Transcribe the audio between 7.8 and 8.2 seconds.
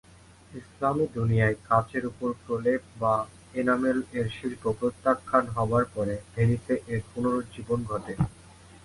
ঘটে।